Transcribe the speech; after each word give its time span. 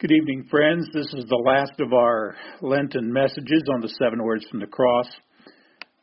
Good 0.00 0.12
evening, 0.12 0.46
friends. 0.48 0.86
This 0.92 1.12
is 1.12 1.24
the 1.28 1.42
last 1.44 1.72
of 1.80 1.92
our 1.92 2.36
Lenten 2.62 3.12
messages 3.12 3.64
on 3.74 3.80
the 3.80 3.92
seven 4.00 4.22
words 4.22 4.46
from 4.48 4.60
the 4.60 4.66
cross. 4.68 5.08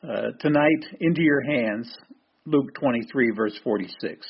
Uh, 0.03 0.31
tonight, 0.41 0.85
into 0.99 1.21
your 1.21 1.41
hands, 1.41 1.97
Luke 2.45 2.75
23, 2.77 3.31
verse 3.33 3.57
46. 3.63 4.27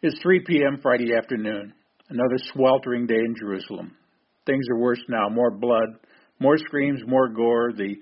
It's 0.00 0.22
3 0.22 0.40
p.m. 0.46 0.78
Friday 0.80 1.14
afternoon, 1.14 1.74
another 2.08 2.38
sweltering 2.54 3.06
day 3.06 3.18
in 3.18 3.34
Jerusalem. 3.38 3.94
Things 4.46 4.64
are 4.70 4.78
worse 4.78 5.02
now 5.10 5.28
more 5.28 5.50
blood, 5.50 5.88
more 6.38 6.56
screams, 6.56 7.02
more 7.06 7.28
gore, 7.28 7.74
the 7.76 7.94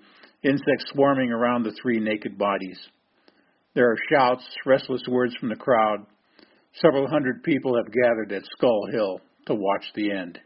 insects 0.45 0.85
swarming 0.93 1.33
around 1.33 1.65
the 1.65 1.77
three 1.83 1.99
naked 1.99 2.39
bodies. 2.39 2.79
There 3.75 3.91
are 3.91 3.99
shouts, 4.09 4.45
restless 4.65 5.03
words 5.09 5.35
from 5.41 5.49
the 5.49 5.57
crowd. 5.57 6.07
Several 6.81 7.09
hundred 7.09 7.43
people 7.43 7.75
have 7.75 7.93
gathered 7.93 8.31
at 8.31 8.45
Skull 8.57 8.87
Hill 8.93 9.21
to 9.49 9.55
watch 9.55 9.85
the 9.95 10.13
end. 10.13 10.39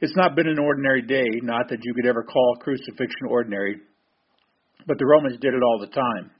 It's 0.00 0.16
not 0.16 0.36
been 0.36 0.46
an 0.46 0.58
ordinary 0.58 1.02
day, 1.02 1.26
not 1.42 1.70
that 1.70 1.80
you 1.82 1.94
could 1.94 2.06
ever 2.06 2.22
call 2.22 2.58
crucifixion 2.60 3.26
ordinary, 3.28 3.76
but 4.86 4.98
the 4.98 5.06
Romans 5.06 5.38
did 5.40 5.54
it 5.54 5.62
all 5.62 5.78
the 5.80 5.94
time. 5.94 6.30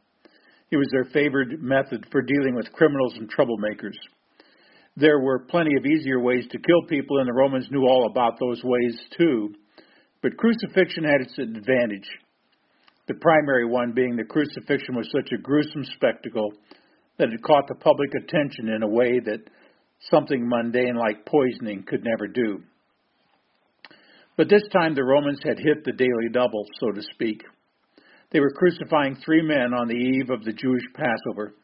It 0.70 0.76
was 0.76 0.88
their 0.92 1.06
favored 1.06 1.62
method 1.62 2.06
for 2.12 2.20
dealing 2.22 2.54
with 2.54 2.72
criminals 2.72 3.14
and 3.16 3.30
troublemakers. 3.30 3.96
There 4.96 5.20
were 5.20 5.46
plenty 5.48 5.76
of 5.78 5.86
easier 5.86 6.20
ways 6.20 6.44
to 6.50 6.58
kill 6.58 6.88
people, 6.88 7.18
and 7.18 7.28
the 7.28 7.32
Romans 7.32 7.68
knew 7.70 7.82
all 7.82 8.06
about 8.10 8.38
those 8.38 8.62
ways 8.64 8.98
too. 9.16 9.54
But 10.22 10.36
crucifixion 10.36 11.04
had 11.04 11.20
its 11.20 11.38
advantage. 11.38 12.08
The 13.06 13.14
primary 13.14 13.66
one 13.66 13.92
being 13.92 14.16
the 14.16 14.24
crucifixion 14.24 14.96
was 14.96 15.08
such 15.12 15.30
a 15.32 15.40
gruesome 15.40 15.84
spectacle 15.94 16.52
that 17.18 17.28
it 17.28 17.42
caught 17.42 17.68
the 17.68 17.76
public 17.76 18.10
attention 18.14 18.68
in 18.68 18.82
a 18.82 18.88
way 18.88 19.20
that 19.20 19.48
something 20.10 20.48
mundane 20.48 20.96
like 20.96 21.26
poisoning 21.26 21.84
could 21.86 22.04
never 22.04 22.26
do. 22.26 22.62
But 24.36 24.48
this 24.48 24.62
time 24.72 24.94
the 24.94 25.04
Romans 25.04 25.40
had 25.44 25.58
hit 25.58 25.84
the 25.84 25.92
daily 25.92 26.28
double, 26.32 26.64
so 26.80 26.92
to 26.92 27.02
speak. 27.14 27.42
They 28.30 28.40
were 28.40 28.50
crucifying 28.50 29.16
three 29.16 29.42
men 29.42 29.72
on 29.72 29.88
the 29.88 29.94
eve 29.94 30.30
of 30.30 30.44
the 30.44 30.52
Jewish 30.52 30.84
Passover. 30.94 31.54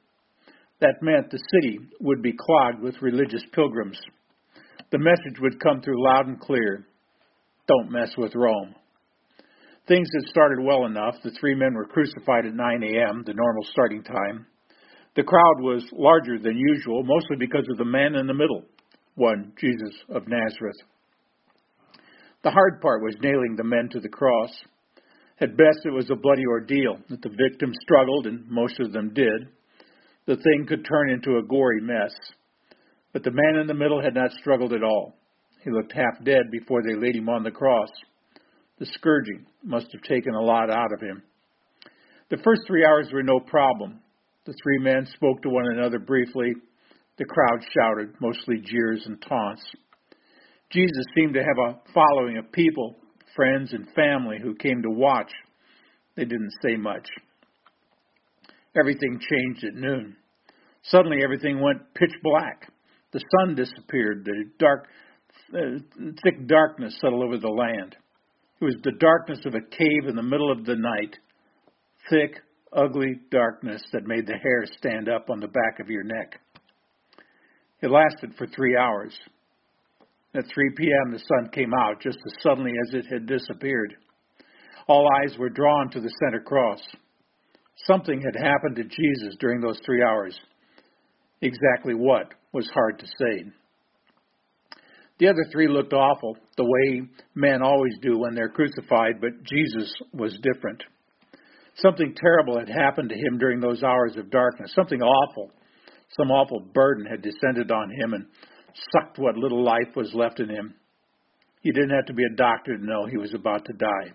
That 0.81 1.03
meant 1.03 1.31
the 1.31 1.43
city 1.53 1.79
would 2.01 2.23
be 2.23 2.33
clogged 2.33 2.81
with 2.81 3.03
religious 3.03 3.45
pilgrims. 3.53 4.01
The 4.91 4.99
message 4.99 5.41
would 5.41 5.61
come 5.61 5.81
through 5.81 6.05
loud 6.05 6.27
and 6.27 6.41
clear 6.41 6.87
don't 7.69 7.93
mess 7.93 8.11
with 8.17 8.35
Rome. 8.35 8.75
Things 9.87 10.09
had 10.15 10.31
started 10.31 10.59
well 10.65 10.87
enough. 10.87 11.15
The 11.23 11.31
three 11.41 11.55
men 11.55 11.75
were 11.75 11.87
crucified 11.87 12.47
at 12.47 12.55
9 12.55 12.83
a.m., 12.83 13.23
the 13.25 13.35
normal 13.35 13.65
starting 13.71 14.03
time. 14.03 14.47
The 15.15 15.23
crowd 15.23 15.61
was 15.61 15.85
larger 15.93 16.39
than 16.39 16.57
usual, 16.57 17.03
mostly 17.05 17.37
because 17.39 17.67
of 17.71 17.77
the 17.77 17.85
man 17.85 18.15
in 18.15 18.27
the 18.27 18.35
middle, 18.35 18.65
one, 19.15 19.53
Jesus 19.61 19.95
of 20.09 20.27
Nazareth. 20.27 20.77
The 22.43 22.51
hard 22.51 22.81
part 22.81 23.03
was 23.03 23.15
nailing 23.21 23.55
the 23.57 23.65
men 23.65 23.89
to 23.93 24.01
the 24.01 24.09
cross. 24.09 24.51
At 25.41 25.57
best, 25.57 25.85
it 25.85 25.91
was 25.91 26.11
a 26.11 26.17
bloody 26.17 26.47
ordeal 26.49 26.99
that 27.11 27.21
the 27.21 27.29
victims 27.29 27.77
struggled, 27.83 28.27
and 28.27 28.49
most 28.49 28.81
of 28.81 28.93
them 28.93 29.13
did. 29.13 29.49
The 30.27 30.37
thing 30.37 30.67
could 30.67 30.85
turn 30.85 31.11
into 31.11 31.39
a 31.39 31.43
gory 31.43 31.81
mess. 31.81 32.15
But 33.13 33.23
the 33.23 33.33
man 33.33 33.61
in 33.61 33.67
the 33.67 33.75
middle 33.75 34.03
had 34.03 34.15
not 34.15 34.33
struggled 34.33 34.73
at 34.73 34.83
all. 34.83 35.15
He 35.63 35.71
looked 35.71 35.93
half 35.93 36.25
dead 36.25 36.51
before 36.51 36.83
they 36.83 36.95
laid 36.95 37.17
him 37.17 37.29
on 37.29 37.43
the 37.43 37.51
cross. 37.51 37.91
The 38.79 38.87
scourging 38.87 39.47
must 39.63 39.93
have 39.93 40.03
taken 40.03 40.35
a 40.35 40.41
lot 40.41 40.71
out 40.71 40.93
of 40.93 41.01
him. 41.01 41.23
The 42.31 42.39
first 42.39 42.63
three 42.67 42.85
hours 42.85 43.09
were 43.13 43.23
no 43.23 43.39
problem. 43.39 44.01
The 44.45 44.55
three 44.63 44.79
men 44.79 45.07
spoke 45.07 45.43
to 45.43 45.49
one 45.49 45.67
another 45.73 46.01
briefly. 46.01 46.53
The 47.17 47.25
crowd 47.25 47.61
shouted, 47.73 48.15
mostly 48.21 48.57
jeers 48.65 49.05
and 49.07 49.23
taunts. 49.23 49.63
Jesus 50.71 51.05
seemed 51.15 51.35
to 51.35 51.43
have 51.43 51.59
a 51.59 51.79
following 51.93 52.39
of 52.39 52.51
people, 52.51 52.97
friends 53.37 53.73
and 53.73 53.87
family, 53.95 54.39
who 54.43 54.55
came 54.57 54.83
to 54.83 54.91
watch. 54.91 55.31
They 56.17 56.25
didn't 56.25 56.53
say 56.63 56.77
much. 56.77 57.07
Everything 58.77 59.21
changed 59.21 59.65
at 59.65 59.75
noon. 59.75 60.17
Suddenly, 60.85 61.19
everything 61.23 61.61
went 61.61 61.95
pitch 61.95 62.15
black. 62.23 62.73
The 63.13 63.21
sun 63.39 63.55
disappeared. 63.55 64.25
The 64.25 64.45
dark, 64.59 64.89
uh, 65.55 65.79
thick 66.25 66.49
darkness 66.49 66.97
settled 67.01 67.23
over 67.23 67.39
the 67.39 67.49
land. 67.49 67.95
It 68.61 68.65
was 68.65 68.77
the 68.83 68.93
darkness 68.99 69.41
of 69.45 69.55
a 69.55 69.61
cave 69.61 70.09
in 70.09 70.17
the 70.17 70.23
middle 70.23 70.51
of 70.51 70.65
the 70.65 70.77
night, 70.77 71.17
thick, 72.11 72.41
ugly 72.73 73.21
darkness 73.31 73.83
that 73.93 74.07
made 74.07 74.27
the 74.27 74.37
hair 74.37 74.65
stand 74.79 75.09
up 75.09 75.31
on 75.31 75.41
the 75.41 75.49
back 75.49 75.81
of 75.81 75.89
your 75.89 76.05
neck. 76.05 76.41
It 77.83 77.91
lasted 77.91 78.35
for 78.37 78.47
three 78.47 78.77
hours. 78.77 79.13
At 80.35 80.45
3 80.53 80.71
p.m., 80.77 81.13
the 81.13 81.19
sun 81.19 81.51
came 81.53 81.75
out 81.75 82.01
just 82.01 82.19
as 82.27 82.43
suddenly 82.43 82.73
as 82.87 82.95
it 82.95 83.07
had 83.13 83.27
disappeared. 83.27 83.95
All 84.89 85.07
eyes 85.21 85.37
were 85.39 85.51
drawn 85.51 85.91
to 85.91 86.01
the 86.01 86.13
center 86.25 86.41
cross. 86.41 86.81
Something 87.87 88.23
had 88.23 88.43
happened 88.43 88.77
to 88.77 88.85
Jesus 88.85 89.37
during 89.41 89.61
those 89.61 89.79
three 89.85 90.03
hours. 90.03 90.39
Exactly 91.41 91.95
what 91.95 92.33
was 92.53 92.71
hard 92.73 92.99
to 93.01 93.07
say. 93.07 93.45
The 95.19 95.29
other 95.29 95.45
three 95.53 95.69
looked 95.69 95.93
awful, 95.93 96.37
the 96.57 96.65
way 96.65 97.03
men 97.35 97.63
always 97.63 97.95
do 98.01 98.19
when 98.19 98.35
they're 98.35 98.49
crucified, 98.49 99.21
but 99.21 99.43
Jesus 99.45 99.93
was 100.13 100.39
different. 100.43 100.83
Something 101.77 102.15
terrible 102.15 102.59
had 102.59 102.69
happened 102.69 103.09
to 103.09 103.17
him 103.17 103.39
during 103.39 103.61
those 103.61 103.83
hours 103.83 104.17
of 104.17 104.31
darkness. 104.31 104.73
Something 104.75 105.03
awful. 105.03 105.51
Some 106.17 106.31
awful 106.31 106.61
burden 106.61 107.07
had 107.07 107.23
descended 107.23 107.71
on 107.71 107.91
him 107.91 108.13
and 108.13 108.27
sucked 108.93 109.19
what 109.19 109.37
little 109.37 109.65
life 109.65 109.97
was 109.97 110.13
left 110.15 110.41
in 110.41 110.49
him. 110.49 110.75
You 111.63 111.73
didn't 111.73 111.97
have 111.97 112.07
to 112.07 112.15
be 112.15 112.25
a 112.25 112.37
doctor 112.37 112.77
to 112.77 112.85
know 112.85 113.07
he 113.07 113.17
was 113.17 113.33
about 113.35 113.65
to 113.67 113.73
die. 113.73 114.13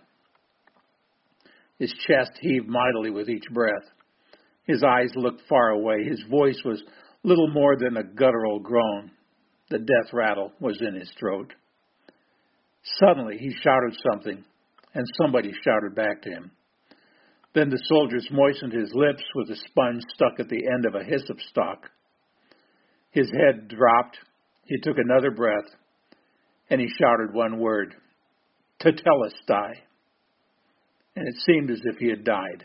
His 1.79 1.94
chest 2.07 2.31
heaved 2.41 2.67
mightily 2.67 3.09
with 3.09 3.29
each 3.29 3.46
breath. 3.51 3.85
His 4.66 4.84
eyes 4.84 5.12
looked 5.16 5.41
far 5.47 5.69
away. 5.69 6.03
His 6.03 6.22
voice 6.29 6.59
was 6.66 6.84
little 7.23 7.50
more 7.50 7.75
than 7.78 7.97
a 7.97 8.03
guttural 8.03 8.59
groan. 8.59 9.12
The 9.69 9.79
death 9.79 10.13
rattle 10.13 10.51
was 10.59 10.79
in 10.81 10.96
his 10.96 11.12
throat. 11.19 11.53
Suddenly 13.00 13.38
he 13.38 13.53
shouted 13.62 13.97
something, 14.12 14.44
and 14.94 15.06
somebody 15.22 15.51
shouted 15.63 15.96
back 15.96 16.22
to 16.23 16.29
him. 16.29 16.51
Then 17.57 17.72
the 17.72 17.81
soldiers 17.85 18.28
moistened 18.29 18.72
his 18.72 18.91
lips 18.94 19.23
with 19.34 19.50
a 19.50 19.56
sponge 19.56 20.03
stuck 20.13 20.40
at 20.40 20.47
the 20.47 20.62
end 20.75 20.85
of 20.85 20.94
a 20.94 21.03
hyssop 21.03 21.40
stalk. 21.50 21.90
His 23.09 23.31
head 23.31 23.68
dropped. 23.68 24.19
He 24.66 24.79
took 24.79 25.00
another 25.00 25.31
breath, 25.31 25.66
and 26.69 26.79
he 26.79 26.88
shouted 26.88 27.34
one 27.34 27.57
word, 27.57 27.96
Tetelestai. 28.79 29.73
And 31.16 31.28
it 31.28 31.34
seemed 31.47 31.72
as 31.72 31.81
if 31.84 31.97
he 31.97 32.09
had 32.09 32.23
died. 32.23 32.63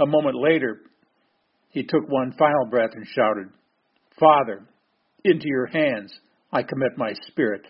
A 0.00 0.06
moment 0.06 0.34
later, 0.42 0.80
he 1.68 1.84
took 1.84 2.08
one 2.08 2.34
final 2.36 2.66
breath 2.68 2.90
and 2.94 3.06
shouted, 3.06 3.46
Father, 4.18 4.66
into 5.24 5.46
your 5.46 5.66
hands 5.66 6.12
I 6.50 6.64
commit 6.64 6.98
my 6.98 7.12
spirit. 7.28 7.62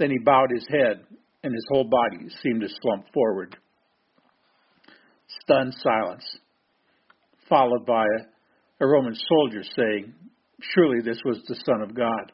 Then 0.00 0.10
he 0.10 0.18
bowed 0.18 0.50
his 0.52 0.66
head, 0.68 1.04
and 1.44 1.54
his 1.54 1.66
whole 1.70 1.88
body 1.88 2.28
seemed 2.42 2.62
to 2.62 2.68
slump 2.82 3.04
forward 3.14 3.56
stunned 5.42 5.74
silence, 5.82 6.24
followed 7.48 7.86
by 7.86 8.04
a, 8.04 8.84
a 8.84 8.86
Roman 8.86 9.14
soldier 9.14 9.62
saying, 9.76 10.14
Surely 10.74 11.00
this 11.04 11.20
was 11.24 11.38
the 11.46 11.60
Son 11.66 11.82
of 11.82 11.94
God. 11.94 12.32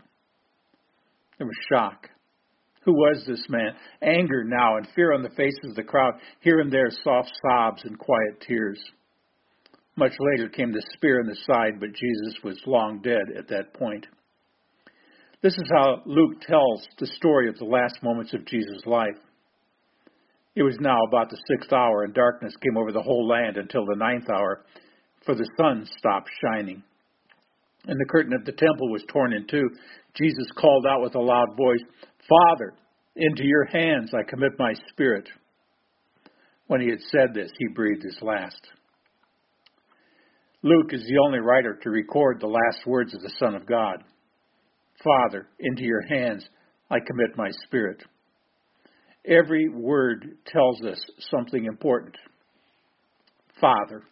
There 1.39 1.47
was 1.47 1.57
shock. 1.71 2.09
Who 2.85 2.93
was 2.93 3.25
this 3.27 3.45
man? 3.49 3.73
Anger 4.03 4.45
now 4.45 4.77
and 4.77 4.87
fear 4.95 5.13
on 5.13 5.23
the 5.23 5.31
faces 5.31 5.71
of 5.71 5.75
the 5.75 5.83
crowd, 5.83 6.15
here 6.41 6.61
and 6.61 6.73
there 6.73 6.91
soft 7.03 7.33
sobs 7.43 7.83
and 7.85 7.99
quiet 7.99 8.43
tears. 8.47 8.79
Much 9.97 10.13
later 10.19 10.49
came 10.49 10.73
the 10.73 10.85
spear 10.95 11.21
in 11.21 11.27
the 11.27 11.37
side, 11.47 11.81
but 11.81 11.93
Jesus 11.93 12.43
was 12.43 12.61
long 12.67 13.01
dead 13.03 13.37
at 13.39 13.49
that 13.49 13.73
point. 13.75 14.07
This 15.43 15.55
is 15.55 15.71
how 15.71 16.03
Luke 16.05 16.41
tells 16.41 16.87
the 16.99 17.07
story 17.07 17.49
of 17.49 17.59
the 17.59 17.65
last 17.65 18.03
moments 18.03 18.35
of 18.35 18.47
Jesus' 18.47 18.83
life. 18.87 19.17
It 20.57 20.63
was 20.63 20.77
now 20.81 20.99
about 21.09 21.31
the 21.31 21.41
sixth 21.49 21.73
hour, 21.73 22.05
and 22.05 22.15
darkness 22.15 22.55
came 22.63 22.77
over 22.77 22.93
the 22.93 23.03
whole 23.03 23.27
land 23.27 23.57
until 23.57 23.85
the 23.85 23.97
ninth 23.97 24.29
hour, 24.31 24.65
for 25.25 25.35
the 25.35 25.49
sun 25.57 25.87
stopped 25.99 26.31
shining. 26.43 26.83
And 27.87 28.01
the 28.01 28.09
curtain 28.09 28.33
of 28.33 28.45
the 28.45 28.53
temple 28.53 28.91
was 28.91 29.05
torn 29.13 29.33
in 29.33 29.47
two. 29.47 29.69
Jesus 30.15 30.47
called 30.57 30.87
out 30.87 31.03
with 31.03 31.15
a 31.17 31.21
loud 31.21 31.57
voice, 31.57 31.83
Father, 32.29 32.75
into 33.17 33.45
your 33.45 33.65
hands 33.67 34.13
I 34.15 34.29
commit 34.29 34.53
my 34.59 34.75
spirit. 34.91 35.29
When 36.67 36.81
he 36.81 36.89
had 36.89 37.01
said 37.11 37.35
this, 37.35 37.51
he 37.59 37.69
breathed 37.69 38.03
his 38.03 38.19
last. 38.23 38.61
Luke 40.63 40.93
is 40.93 41.03
the 41.03 41.19
only 41.27 41.41
writer 41.41 41.79
to 41.83 41.91
record 41.91 42.41
the 42.41 42.47
last 42.47 42.87
words 42.87 43.13
of 43.15 43.21
the 43.21 43.35
Son 43.39 43.55
of 43.55 43.67
God. 43.67 44.03
Father, 45.03 45.47
into 45.61 45.83
your 45.83 46.01
hands 46.09 46.49
I 46.91 47.01
commit 47.01 47.37
my 47.37 47.51
spirit. 47.67 48.03
Every 49.27 49.69
word 49.69 50.37
tells 50.47 50.83
us 50.83 51.01
something 51.31 51.65
important. 51.65 52.17
Father. 53.61 54.03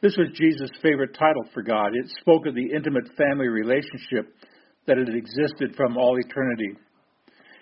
This 0.00 0.16
was 0.16 0.28
Jesus' 0.34 0.70
favorite 0.82 1.14
title 1.16 1.44
for 1.54 1.62
God. 1.62 1.94
It 1.94 2.10
spoke 2.20 2.46
of 2.46 2.54
the 2.54 2.72
intimate 2.74 3.08
family 3.16 3.46
relationship 3.46 4.34
that 4.86 4.98
had 4.98 5.08
existed 5.08 5.76
from 5.76 5.96
all 5.96 6.18
eternity. 6.18 6.76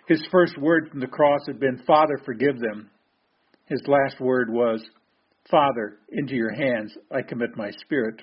His 0.08 0.26
first 0.32 0.56
word 0.58 0.88
from 0.90 1.00
the 1.00 1.06
cross 1.06 1.40
had 1.46 1.60
been, 1.60 1.82
Father, 1.86 2.18
forgive 2.24 2.58
them. 2.58 2.90
His 3.66 3.82
last 3.86 4.18
word 4.20 4.48
was, 4.50 4.82
Father, 5.50 5.98
into 6.10 6.34
your 6.34 6.52
hands 6.52 6.92
I 7.14 7.20
commit 7.22 7.50
my 7.56 7.70
spirit. 7.84 8.22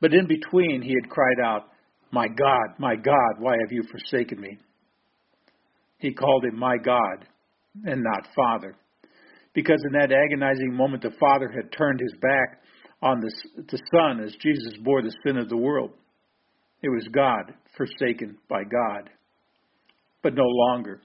But 0.00 0.14
in 0.14 0.28
between, 0.28 0.80
he 0.80 0.94
had 0.94 1.10
cried 1.10 1.40
out, 1.44 1.64
My 2.12 2.28
God, 2.28 2.78
my 2.78 2.94
God, 2.94 3.40
why 3.40 3.56
have 3.60 3.72
you 3.72 3.82
forsaken 3.90 4.40
me? 4.40 4.58
He 5.98 6.12
called 6.12 6.44
him 6.44 6.58
my 6.58 6.76
God 6.76 7.26
and 7.84 8.02
not 8.02 8.28
Father. 8.34 8.76
Because 9.54 9.82
in 9.86 9.92
that 9.98 10.12
agonizing 10.12 10.72
moment, 10.72 11.02
the 11.02 11.16
Father 11.18 11.50
had 11.50 11.72
turned 11.72 12.00
his 12.00 12.14
back 12.20 12.62
on 13.02 13.20
the, 13.20 13.32
the 13.70 13.80
Son 13.92 14.20
as 14.24 14.34
Jesus 14.40 14.76
bore 14.82 15.02
the 15.02 15.14
sin 15.24 15.36
of 15.36 15.48
the 15.48 15.56
world. 15.56 15.90
It 16.82 16.88
was 16.88 17.08
God 17.12 17.54
forsaken 17.76 18.36
by 18.48 18.62
God. 18.62 19.10
But 20.22 20.34
no 20.34 20.46
longer. 20.46 21.00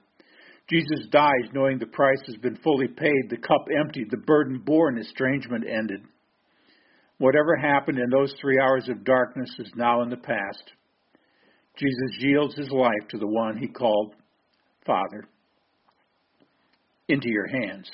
Jesus 0.70 1.06
dies 1.10 1.50
knowing 1.52 1.78
the 1.78 1.86
price 1.86 2.22
has 2.26 2.36
been 2.36 2.56
fully 2.56 2.88
paid, 2.88 3.28
the 3.28 3.36
cup 3.36 3.66
emptied, 3.78 4.10
the 4.10 4.16
burden 4.16 4.62
borne, 4.64 4.98
estrangement 4.98 5.64
ended. 5.68 6.00
Whatever 7.18 7.56
happened 7.56 7.98
in 7.98 8.08
those 8.10 8.34
three 8.40 8.58
hours 8.58 8.88
of 8.88 9.04
darkness 9.04 9.50
is 9.58 9.70
now 9.76 10.02
in 10.02 10.10
the 10.10 10.16
past. 10.16 10.72
Jesus 11.76 12.16
yields 12.20 12.54
his 12.56 12.70
life 12.70 13.08
to 13.10 13.18
the 13.18 13.26
one 13.26 13.56
he 13.56 13.68
called 13.68 14.14
Father. 14.86 15.24
Into 17.08 17.28
your 17.28 17.46
hands. 17.46 17.90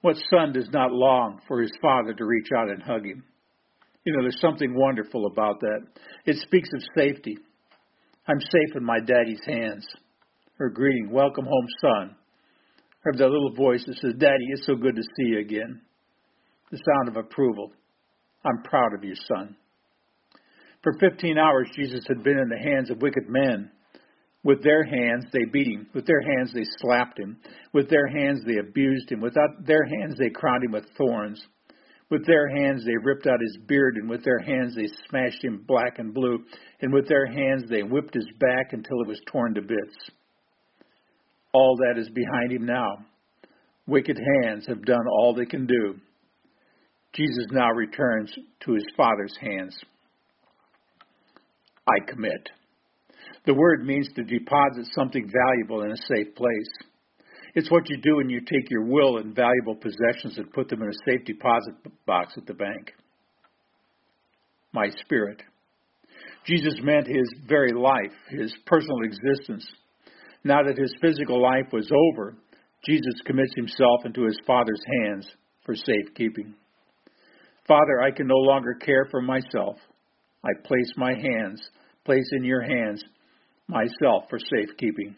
What 0.00 0.16
son 0.30 0.52
does 0.52 0.68
not 0.72 0.92
long 0.92 1.40
for 1.48 1.60
his 1.60 1.72
father 1.82 2.14
to 2.14 2.24
reach 2.24 2.48
out 2.56 2.70
and 2.70 2.82
hug 2.82 3.04
him? 3.04 3.24
You 4.04 4.12
know, 4.12 4.22
there's 4.22 4.40
something 4.40 4.74
wonderful 4.74 5.26
about 5.26 5.60
that. 5.60 5.80
It 6.24 6.36
speaks 6.36 6.70
of 6.72 6.80
safety. 6.96 7.36
I'm 8.26 8.40
safe 8.40 8.76
in 8.76 8.84
my 8.84 9.00
daddy's 9.00 9.42
hands. 9.46 9.86
Her 10.58 10.70
greeting, 10.70 11.10
welcome 11.10 11.44
home, 11.44 11.66
son. 11.80 12.16
Or 13.04 13.12
that 13.12 13.28
little 13.28 13.54
voice 13.54 13.84
that 13.86 13.96
says, 13.96 14.14
Daddy, 14.18 14.44
it's 14.50 14.66
so 14.66 14.76
good 14.76 14.96
to 14.96 15.02
see 15.02 15.30
you 15.30 15.40
again. 15.40 15.80
The 16.70 16.78
sound 16.78 17.08
of 17.08 17.16
approval. 17.16 17.72
I'm 18.44 18.62
proud 18.64 18.94
of 18.94 19.04
you, 19.04 19.14
son. 19.14 19.56
For 20.82 20.92
15 21.00 21.38
hours, 21.38 21.68
Jesus 21.74 22.04
had 22.06 22.22
been 22.22 22.38
in 22.38 22.48
the 22.48 22.70
hands 22.70 22.90
of 22.90 23.02
wicked 23.02 23.28
men 23.28 23.70
with 24.44 24.62
their 24.62 24.84
hands, 24.84 25.24
they 25.32 25.44
beat 25.52 25.66
him. 25.66 25.88
With 25.94 26.06
their 26.06 26.20
hands, 26.20 26.52
they 26.54 26.64
slapped 26.78 27.18
him. 27.18 27.38
With 27.72 27.90
their 27.90 28.06
hands, 28.06 28.40
they 28.46 28.58
abused 28.58 29.10
him. 29.10 29.20
With 29.20 29.34
their 29.66 29.84
hands, 29.84 30.16
they 30.18 30.30
crowned 30.30 30.64
him 30.64 30.72
with 30.72 30.86
thorns. 30.96 31.44
With 32.10 32.24
their 32.24 32.48
hands, 32.48 32.84
they 32.84 32.96
ripped 33.04 33.26
out 33.26 33.40
his 33.40 33.58
beard, 33.66 33.96
and 33.96 34.08
with 34.08 34.24
their 34.24 34.38
hands, 34.38 34.74
they 34.74 34.88
smashed 35.08 35.44
him 35.44 35.64
black 35.66 35.98
and 35.98 36.14
blue. 36.14 36.38
And 36.80 36.92
with 36.92 37.08
their 37.08 37.26
hands, 37.26 37.64
they 37.68 37.82
whipped 37.82 38.14
his 38.14 38.28
back 38.38 38.72
until 38.72 39.02
it 39.02 39.08
was 39.08 39.20
torn 39.30 39.54
to 39.54 39.60
bits. 39.60 39.96
All 41.52 41.76
that 41.76 42.00
is 42.00 42.08
behind 42.10 42.52
him 42.52 42.64
now. 42.64 43.04
Wicked 43.86 44.18
hands 44.42 44.66
have 44.68 44.84
done 44.84 45.06
all 45.10 45.34
they 45.34 45.46
can 45.46 45.66
do. 45.66 45.96
Jesus 47.14 47.46
now 47.50 47.70
returns 47.72 48.32
to 48.64 48.72
his 48.72 48.84
Father's 48.96 49.36
hands. 49.40 49.76
I 51.88 52.10
commit. 52.10 52.48
The 53.48 53.54
word 53.54 53.86
means 53.86 54.06
to 54.14 54.24
deposit 54.24 54.92
something 54.94 55.26
valuable 55.32 55.80
in 55.80 55.90
a 55.90 55.96
safe 55.96 56.34
place. 56.34 56.68
It's 57.54 57.70
what 57.70 57.88
you 57.88 57.96
do 57.96 58.16
when 58.16 58.28
you 58.28 58.40
take 58.40 58.70
your 58.70 58.84
will 58.84 59.16
and 59.16 59.34
valuable 59.34 59.74
possessions 59.74 60.36
and 60.36 60.52
put 60.52 60.68
them 60.68 60.82
in 60.82 60.88
a 60.90 61.10
safe 61.10 61.24
deposit 61.24 61.72
box 62.04 62.34
at 62.36 62.44
the 62.44 62.52
bank. 62.52 62.92
My 64.74 64.90
spirit. 65.02 65.40
Jesus 66.44 66.74
meant 66.82 67.06
his 67.06 67.34
very 67.48 67.72
life, 67.72 68.12
his 68.28 68.54
personal 68.66 68.98
existence. 69.02 69.66
Now 70.44 70.62
that 70.64 70.76
his 70.76 70.94
physical 71.00 71.40
life 71.40 71.72
was 71.72 71.90
over, 72.12 72.36
Jesus 72.84 73.14
commits 73.24 73.54
himself 73.56 74.00
into 74.04 74.26
his 74.26 74.38
Father's 74.46 74.82
hands 75.00 75.26
for 75.64 75.74
safekeeping. 75.74 76.52
Father, 77.66 78.02
I 78.02 78.10
can 78.10 78.26
no 78.26 78.36
longer 78.36 78.74
care 78.74 79.06
for 79.10 79.22
myself. 79.22 79.76
I 80.44 80.50
place 80.66 80.92
my 80.98 81.14
hands, 81.14 81.66
place 82.04 82.28
in 82.32 82.44
your 82.44 82.60
hands 82.60 83.02
myself 83.68 84.24
for 84.28 84.38
safekeeping. 84.38 85.16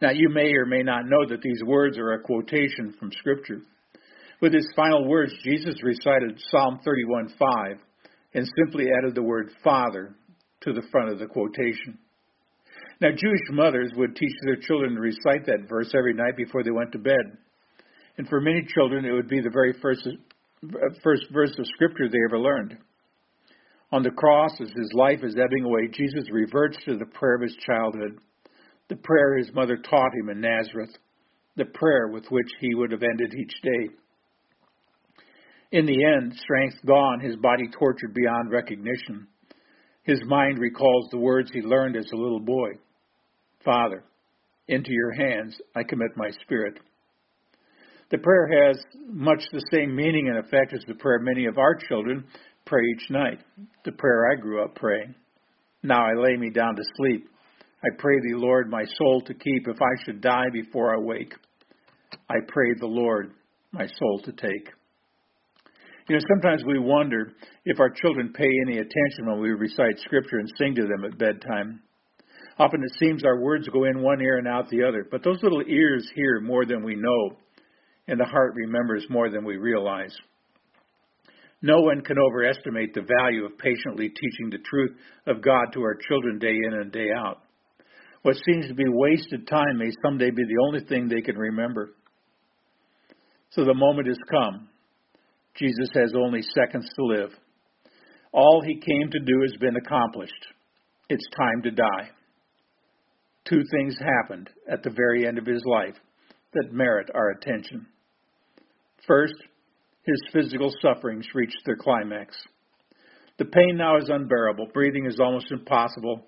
Now, 0.00 0.10
you 0.10 0.28
may 0.28 0.52
or 0.54 0.66
may 0.66 0.82
not 0.82 1.06
know 1.06 1.24
that 1.28 1.42
these 1.42 1.62
words 1.64 1.96
are 1.96 2.12
a 2.12 2.22
quotation 2.22 2.92
from 2.98 3.12
Scripture. 3.12 3.60
With 4.40 4.52
his 4.52 4.68
final 4.74 5.08
words, 5.08 5.32
Jesus 5.44 5.80
recited 5.84 6.40
Psalm 6.50 6.80
31:5 6.84 7.78
and 8.34 8.48
simply 8.58 8.86
added 8.90 9.14
the 9.14 9.22
word 9.22 9.52
Father 9.62 10.14
to 10.62 10.72
the 10.72 10.82
front 10.90 11.10
of 11.10 11.20
the 11.20 11.26
quotation. 11.26 11.98
Now, 13.00 13.10
Jewish 13.10 13.50
mothers 13.50 13.92
would 13.96 14.16
teach 14.16 14.34
their 14.44 14.56
children 14.56 14.94
to 14.94 15.00
recite 15.00 15.46
that 15.46 15.68
verse 15.68 15.92
every 15.94 16.14
night 16.14 16.36
before 16.36 16.64
they 16.64 16.70
went 16.70 16.92
to 16.92 16.98
bed. 16.98 17.38
And 18.18 18.28
for 18.28 18.40
many 18.40 18.66
children, 18.74 19.04
it 19.04 19.12
would 19.12 19.28
be 19.28 19.40
the 19.40 19.50
very 19.50 19.72
first, 19.80 20.06
first 21.02 21.26
verse 21.32 21.56
of 21.58 21.66
Scripture 21.66 22.08
they 22.08 22.18
ever 22.28 22.38
learned. 22.38 22.76
On 23.92 24.02
the 24.02 24.10
cross, 24.10 24.52
as 24.60 24.70
his 24.70 24.90
life 24.94 25.20
is 25.22 25.36
ebbing 25.36 25.64
away, 25.64 25.88
Jesus 25.92 26.24
reverts 26.30 26.78
to 26.86 26.96
the 26.96 27.04
prayer 27.04 27.34
of 27.34 27.42
his 27.42 27.56
childhood, 27.66 28.18
the 28.88 28.96
prayer 28.96 29.36
his 29.36 29.52
mother 29.54 29.76
taught 29.76 30.14
him 30.14 30.30
in 30.30 30.40
Nazareth, 30.40 30.96
the 31.56 31.66
prayer 31.66 32.08
with 32.08 32.24
which 32.30 32.48
he 32.60 32.74
would 32.74 32.90
have 32.90 33.02
ended 33.02 33.34
each 33.34 33.52
day. 33.62 33.94
In 35.72 35.86
the 35.86 36.04
end, 36.04 36.34
strength 36.36 36.76
gone, 36.86 37.20
his 37.20 37.36
body 37.36 37.64
tortured 37.78 38.14
beyond 38.14 38.50
recognition, 38.50 39.28
his 40.04 40.20
mind 40.24 40.58
recalls 40.58 41.08
the 41.10 41.18
words 41.18 41.50
he 41.52 41.60
learned 41.60 41.96
as 41.96 42.10
a 42.12 42.16
little 42.16 42.40
boy 42.40 42.70
Father, 43.64 44.02
into 44.66 44.90
your 44.90 45.12
hands 45.12 45.56
I 45.76 45.84
commit 45.84 46.16
my 46.16 46.30
spirit. 46.42 46.80
The 48.10 48.18
prayer 48.18 48.66
has 48.66 48.76
much 49.06 49.42
the 49.52 49.64
same 49.70 49.94
meaning 49.94 50.28
and 50.28 50.38
effect 50.38 50.74
as 50.74 50.82
the 50.86 50.94
prayer 50.94 51.20
many 51.20 51.46
of 51.46 51.58
our 51.58 51.76
children 51.88 52.24
pray 52.66 52.82
each 52.96 53.10
night, 53.10 53.40
the 53.84 53.92
prayer 53.92 54.32
I 54.32 54.40
grew 54.40 54.62
up 54.62 54.74
praying. 54.74 55.14
Now 55.82 56.04
I 56.04 56.14
lay 56.14 56.36
me 56.36 56.50
down 56.50 56.76
to 56.76 56.82
sleep. 56.96 57.28
I 57.84 57.88
pray 57.98 58.14
thee, 58.20 58.34
Lord, 58.34 58.70
my 58.70 58.84
soul 58.98 59.22
to 59.22 59.34
keep 59.34 59.66
if 59.66 59.76
I 59.80 60.04
should 60.04 60.20
die 60.20 60.46
before 60.52 60.94
I 60.94 60.98
wake. 60.98 61.34
I 62.28 62.36
pray 62.46 62.74
the 62.78 62.86
Lord 62.86 63.32
my 63.72 63.86
soul 63.98 64.20
to 64.24 64.32
take. 64.32 64.68
You 66.08 66.16
know, 66.16 66.22
sometimes 66.28 66.64
we 66.64 66.78
wonder 66.78 67.32
if 67.64 67.80
our 67.80 67.90
children 67.90 68.32
pay 68.32 68.48
any 68.66 68.78
attention 68.78 69.26
when 69.26 69.40
we 69.40 69.50
recite 69.50 69.98
scripture 69.98 70.38
and 70.38 70.52
sing 70.58 70.74
to 70.74 70.82
them 70.82 71.04
at 71.04 71.18
bedtime. 71.18 71.80
Often 72.58 72.84
it 72.84 72.92
seems 72.98 73.24
our 73.24 73.40
words 73.40 73.68
go 73.68 73.84
in 73.84 74.02
one 74.02 74.20
ear 74.20 74.38
and 74.38 74.46
out 74.46 74.68
the 74.68 74.84
other, 74.84 75.06
but 75.10 75.24
those 75.24 75.42
little 75.42 75.62
ears 75.66 76.10
hear 76.14 76.40
more 76.40 76.66
than 76.66 76.84
we 76.84 76.94
know, 76.96 77.36
and 78.08 78.20
the 78.20 78.24
heart 78.24 78.54
remembers 78.54 79.06
more 79.08 79.30
than 79.30 79.44
we 79.44 79.56
realize. 79.56 80.14
No 81.62 81.80
one 81.80 82.00
can 82.00 82.18
overestimate 82.18 82.92
the 82.92 83.06
value 83.20 83.44
of 83.44 83.56
patiently 83.56 84.08
teaching 84.08 84.50
the 84.50 84.58
truth 84.58 84.96
of 85.26 85.42
God 85.42 85.72
to 85.72 85.82
our 85.82 85.96
children 86.08 86.38
day 86.38 86.54
in 86.54 86.74
and 86.74 86.90
day 86.90 87.06
out. 87.16 87.38
What 88.22 88.36
seems 88.46 88.66
to 88.68 88.74
be 88.74 88.84
wasted 88.86 89.46
time 89.46 89.78
may 89.78 89.90
someday 90.04 90.30
be 90.30 90.42
the 90.42 90.62
only 90.66 90.80
thing 90.84 91.08
they 91.08 91.22
can 91.22 91.36
remember. 91.36 91.90
So 93.50 93.64
the 93.64 93.74
moment 93.74 94.08
has 94.08 94.18
come. 94.30 94.68
Jesus 95.56 95.88
has 95.94 96.12
only 96.16 96.42
seconds 96.42 96.88
to 96.96 97.04
live. 97.04 97.30
All 98.32 98.62
he 98.64 98.74
came 98.74 99.10
to 99.10 99.20
do 99.20 99.40
has 99.42 99.54
been 99.60 99.76
accomplished. 99.76 100.32
It's 101.08 101.26
time 101.36 101.62
to 101.64 101.70
die. 101.70 102.10
Two 103.48 103.62
things 103.70 103.96
happened 103.98 104.48
at 104.70 104.82
the 104.82 104.90
very 104.90 105.26
end 105.26 105.38
of 105.38 105.46
his 105.46 105.62
life 105.66 105.96
that 106.54 106.72
merit 106.72 107.10
our 107.14 107.30
attention. 107.30 107.86
First, 109.06 109.34
his 110.04 110.22
physical 110.32 110.72
sufferings 110.82 111.26
reached 111.34 111.62
their 111.64 111.76
climax. 111.76 112.36
The 113.38 113.44
pain 113.44 113.76
now 113.76 113.96
is 113.98 114.08
unbearable. 114.08 114.68
Breathing 114.74 115.06
is 115.06 115.20
almost 115.20 115.50
impossible. 115.50 116.26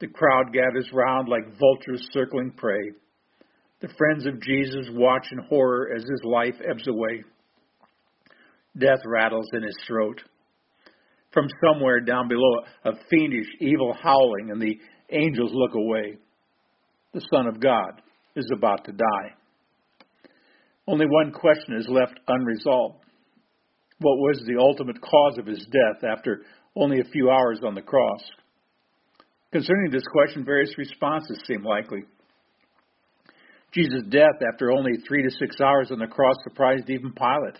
The 0.00 0.06
crowd 0.06 0.52
gathers 0.52 0.88
round 0.92 1.28
like 1.28 1.58
vultures 1.58 2.06
circling 2.12 2.52
prey. 2.56 2.92
The 3.80 3.88
friends 3.96 4.26
of 4.26 4.40
Jesus 4.40 4.88
watch 4.92 5.26
in 5.32 5.38
horror 5.48 5.90
as 5.94 6.02
his 6.02 6.22
life 6.24 6.54
ebbs 6.68 6.86
away. 6.86 7.24
Death 8.76 9.00
rattles 9.04 9.48
in 9.52 9.62
his 9.62 9.76
throat. 9.86 10.20
From 11.32 11.46
somewhere 11.64 12.00
down 12.00 12.28
below, 12.28 12.60
a 12.84 12.92
fiendish, 13.10 13.48
evil 13.60 13.94
howling, 14.00 14.50
and 14.50 14.60
the 14.60 14.78
angels 15.10 15.50
look 15.52 15.74
away. 15.74 16.16
The 17.12 17.26
Son 17.32 17.46
of 17.46 17.60
God 17.60 18.00
is 18.36 18.48
about 18.54 18.84
to 18.84 18.92
die. 18.92 19.34
Only 20.86 21.06
one 21.06 21.32
question 21.32 21.76
is 21.76 21.86
left 21.88 22.18
unresolved 22.28 23.04
what 24.00 24.18
was 24.18 24.42
the 24.46 24.58
ultimate 24.58 25.00
cause 25.00 25.38
of 25.38 25.46
his 25.46 25.66
death 25.70 26.04
after 26.08 26.42
only 26.76 27.00
a 27.00 27.10
few 27.10 27.30
hours 27.30 27.60
on 27.64 27.74
the 27.74 27.82
cross. 27.82 28.20
Concerning 29.50 29.90
this 29.90 30.06
question, 30.12 30.44
various 30.44 30.76
responses 30.78 31.40
seem 31.46 31.64
likely. 31.64 32.04
Jesus' 33.72 34.04
death 34.08 34.40
after 34.52 34.70
only 34.70 34.92
three 35.06 35.22
to 35.22 35.30
six 35.30 35.56
hours 35.60 35.90
on 35.90 35.98
the 35.98 36.06
cross 36.06 36.36
surprised 36.44 36.88
even 36.88 37.12
Pilate. 37.12 37.58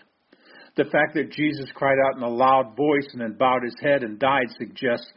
The 0.75 0.85
fact 0.85 1.13
that 1.15 1.31
Jesus 1.31 1.69
cried 1.73 1.97
out 2.07 2.17
in 2.17 2.23
a 2.23 2.29
loud 2.29 2.75
voice 2.75 3.07
and 3.13 3.21
then 3.21 3.37
bowed 3.37 3.63
his 3.63 3.75
head 3.81 4.03
and 4.03 4.19
died 4.19 4.47
suggests 4.57 5.07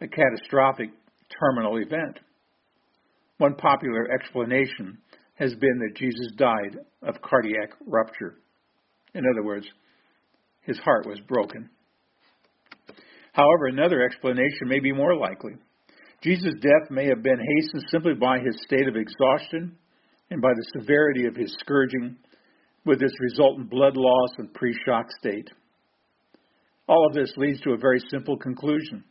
a 0.00 0.08
catastrophic 0.08 0.90
terminal 1.40 1.76
event. 1.76 2.18
One 3.38 3.54
popular 3.54 4.10
explanation 4.12 4.98
has 5.36 5.54
been 5.54 5.78
that 5.78 5.96
Jesus 5.96 6.32
died 6.36 6.78
of 7.02 7.20
cardiac 7.22 7.70
rupture. 7.86 8.36
In 9.14 9.24
other 9.32 9.44
words, 9.44 9.66
his 10.64 10.78
heart 10.78 11.06
was 11.06 11.20
broken. 11.20 11.70
However, 13.32 13.66
another 13.66 14.02
explanation 14.02 14.68
may 14.68 14.80
be 14.80 14.92
more 14.92 15.16
likely. 15.16 15.52
Jesus' 16.22 16.54
death 16.60 16.90
may 16.90 17.06
have 17.06 17.22
been 17.22 17.38
hastened 17.38 17.84
simply 17.90 18.14
by 18.14 18.38
his 18.38 18.60
state 18.64 18.88
of 18.88 18.96
exhaustion 18.96 19.76
and 20.30 20.40
by 20.40 20.52
the 20.54 20.80
severity 20.80 21.26
of 21.26 21.36
his 21.36 21.54
scourging, 21.60 22.16
with 22.86 23.02
its 23.02 23.14
resultant 23.20 23.70
blood 23.70 23.96
loss 23.96 24.30
and 24.38 24.52
pre 24.54 24.74
shock 24.84 25.06
state. 25.18 25.48
All 26.86 27.06
of 27.06 27.14
this 27.14 27.32
leads 27.36 27.60
to 27.62 27.72
a 27.72 27.78
very 27.78 28.00
simple 28.10 28.36
conclusion. 28.36 29.04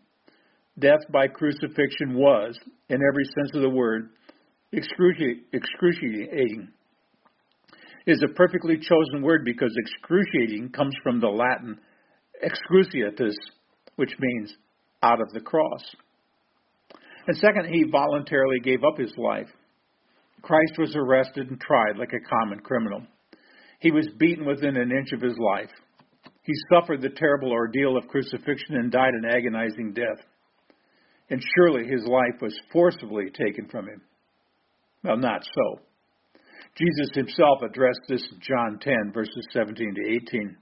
Death 0.80 1.02
by 1.12 1.28
crucifixion 1.28 2.16
was, 2.16 2.58
in 2.90 3.00
every 3.08 3.26
sense 3.26 3.52
of 3.54 3.62
the 3.62 3.70
word, 3.70 4.10
excruciating. 4.72 6.70
Is 8.06 8.22
a 8.22 8.34
perfectly 8.34 8.78
chosen 8.78 9.22
word 9.22 9.46
because 9.46 9.74
excruciating 9.78 10.72
comes 10.72 10.94
from 11.04 11.22
the 11.22 11.30
Latin 11.30 11.80
excruciatus, 12.44 13.36
which 13.96 14.14
means 14.20 14.54
out 15.02 15.22
of 15.22 15.30
the 15.32 15.40
cross. 15.40 15.84
And 17.28 17.38
second, 17.38 17.74
he 17.74 17.86
voluntarily 17.90 18.60
gave 18.60 18.84
up 18.84 18.98
his 18.98 19.14
life. 19.18 19.48
Christ 20.42 20.74
was 20.78 20.94
arrested 20.96 21.50
and 21.50 21.60
tried 21.60 21.98
like 21.98 22.12
a 22.12 22.30
common 22.30 22.60
criminal. 22.60 23.04
He 23.80 23.92
was 23.92 24.10
beaten 24.18 24.46
within 24.46 24.76
an 24.76 24.92
inch 24.92 25.14
of 25.14 25.22
his 25.22 25.38
life. 25.38 25.72
He 26.42 26.54
suffered 26.74 27.02
the 27.02 27.10
terrible 27.10 27.52
ordeal 27.52 27.96
of 27.98 28.10
crucifixion 28.10 28.76
and 28.76 28.92
died 28.92 29.14
an 29.14 29.26
agonizing 29.26 29.94
death. 29.94 30.26
And 31.30 31.42
surely 31.56 31.88
his 31.88 32.06
life 32.06 32.42
was 32.42 32.60
forcibly 32.74 33.30
taken 33.30 33.70
from 33.70 33.88
him. 33.88 34.02
Well, 35.04 35.18
not 35.18 35.44
so. 35.44 35.80
Jesus 36.76 37.10
himself 37.14 37.60
addressed 37.64 38.02
this 38.08 38.28
in 38.32 38.40
John 38.40 38.80
10, 38.82 39.12
verses 39.14 39.48
17 39.54 39.96
to 39.96 40.16
18. 40.16 40.58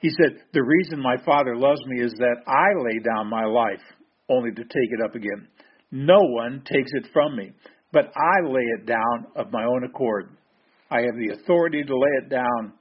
He 0.00 0.10
said, 0.10 0.38
The 0.52 0.62
reason 0.62 1.00
my 1.00 1.16
Father 1.24 1.56
loves 1.56 1.84
me 1.86 2.02
is 2.02 2.12
that 2.18 2.36
I 2.46 2.68
lay 2.84 3.00
down 3.00 3.28
my 3.28 3.44
life 3.44 3.82
only 4.28 4.50
to 4.50 4.62
take 4.62 4.90
it 4.92 5.04
up 5.04 5.14
again. 5.14 5.48
No 5.90 6.18
one 6.20 6.62
takes 6.70 6.90
it 6.94 7.08
from 7.12 7.34
me, 7.36 7.52
but 7.92 8.12
I 8.16 8.46
lay 8.46 8.62
it 8.78 8.86
down 8.86 9.26
of 9.34 9.52
my 9.52 9.64
own 9.64 9.84
accord. 9.84 10.36
I 10.90 11.00
have 11.00 11.16
the 11.18 11.34
authority 11.34 11.82
to 11.82 11.98
lay 11.98 12.10
it 12.22 12.28
down 12.28 12.74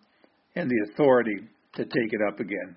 and 0.56 0.70
the 0.70 0.92
authority 0.92 1.40
to 1.76 1.86
take 1.86 2.12
it 2.12 2.22
up 2.28 2.40
again. 2.40 2.76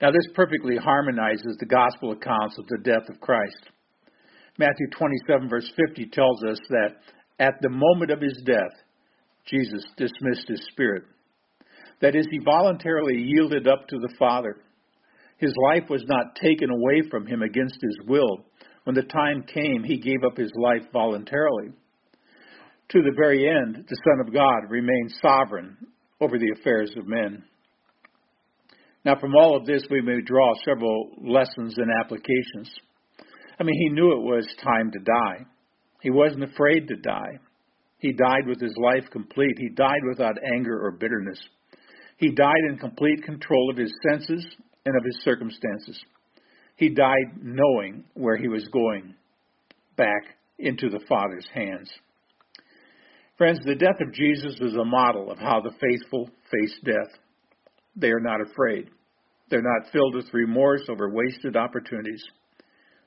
Now, 0.00 0.10
this 0.10 0.32
perfectly 0.34 0.76
harmonizes 0.76 1.56
the 1.58 1.66
gospel 1.66 2.12
accounts 2.12 2.58
of 2.58 2.66
the 2.66 2.78
death 2.82 3.08
of 3.08 3.20
Christ. 3.20 3.70
Matthew 4.58 4.86
27, 4.96 5.48
verse 5.48 5.70
50 5.76 6.06
tells 6.12 6.44
us 6.44 6.58
that 6.68 6.96
at 7.38 7.54
the 7.60 7.68
moment 7.68 8.10
of 8.10 8.20
his 8.20 8.40
death, 8.44 8.72
Jesus 9.46 9.84
dismissed 9.96 10.48
his 10.48 10.66
spirit. 10.70 11.04
That 12.00 12.14
is, 12.14 12.26
he 12.30 12.38
voluntarily 12.44 13.16
yielded 13.16 13.66
up 13.68 13.88
to 13.88 13.98
the 13.98 14.14
Father. 14.18 14.56
His 15.38 15.54
life 15.70 15.88
was 15.90 16.04
not 16.06 16.36
taken 16.36 16.70
away 16.70 17.02
from 17.10 17.26
him 17.26 17.42
against 17.42 17.78
his 17.80 17.98
will. 18.06 18.44
When 18.84 18.94
the 18.94 19.02
time 19.02 19.42
came, 19.42 19.82
he 19.84 19.98
gave 19.98 20.22
up 20.24 20.36
his 20.36 20.52
life 20.56 20.82
voluntarily. 20.92 21.70
To 22.90 23.02
the 23.02 23.14
very 23.16 23.48
end, 23.48 23.86
the 23.88 23.96
Son 24.04 24.26
of 24.26 24.32
God 24.32 24.70
remained 24.70 25.14
sovereign 25.22 25.76
over 26.20 26.38
the 26.38 26.52
affairs 26.58 26.92
of 26.96 27.06
men. 27.06 27.42
Now, 29.04 29.18
from 29.18 29.34
all 29.34 29.56
of 29.56 29.66
this, 29.66 29.82
we 29.90 30.00
may 30.00 30.20
draw 30.24 30.52
several 30.64 31.10
lessons 31.22 31.74
and 31.76 31.90
applications. 32.02 32.72
I 33.58 33.64
mean, 33.64 33.76
he 33.78 33.90
knew 33.90 34.12
it 34.12 34.22
was 34.22 34.46
time 34.62 34.90
to 34.90 34.98
die. 34.98 35.46
He 36.04 36.10
wasn't 36.10 36.44
afraid 36.44 36.86
to 36.88 36.96
die. 36.96 37.38
He 37.96 38.12
died 38.12 38.46
with 38.46 38.60
his 38.60 38.76
life 38.76 39.04
complete. 39.10 39.56
He 39.56 39.70
died 39.70 40.02
without 40.06 40.36
anger 40.54 40.78
or 40.84 40.90
bitterness. 40.90 41.40
He 42.18 42.30
died 42.30 42.60
in 42.68 42.76
complete 42.76 43.24
control 43.24 43.70
of 43.70 43.78
his 43.78 43.90
senses 44.10 44.46
and 44.84 44.94
of 44.94 45.02
his 45.02 45.18
circumstances. 45.24 45.98
He 46.76 46.90
died 46.90 47.38
knowing 47.40 48.04
where 48.12 48.36
he 48.36 48.48
was 48.48 48.68
going 48.68 49.14
back 49.96 50.22
into 50.58 50.90
the 50.90 51.00
Father's 51.08 51.46
hands. 51.54 51.90
Friends, 53.38 53.60
the 53.64 53.74
death 53.74 53.98
of 54.06 54.12
Jesus 54.12 54.56
is 54.60 54.74
a 54.74 54.84
model 54.84 55.30
of 55.30 55.38
how 55.38 55.62
the 55.62 55.72
faithful 55.80 56.28
face 56.50 56.78
death. 56.84 57.18
They 57.96 58.08
are 58.08 58.20
not 58.20 58.42
afraid. 58.42 58.90
They're 59.48 59.62
not 59.62 59.90
filled 59.90 60.16
with 60.16 60.34
remorse 60.34 60.82
over 60.90 61.08
wasted 61.08 61.56
opportunities. 61.56 62.22